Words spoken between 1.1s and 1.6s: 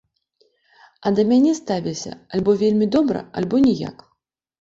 да мяне